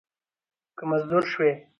[0.77, 1.51] که مزدور شوې